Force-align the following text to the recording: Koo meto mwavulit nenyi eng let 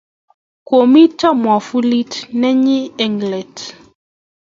Koo 0.67 0.85
meto 0.93 1.27
mwavulit 1.41 2.11
nenyi 2.39 2.79
eng 3.03 3.17
let 3.31 3.55